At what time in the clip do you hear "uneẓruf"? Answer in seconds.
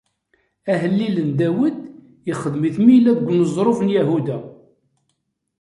3.29-3.79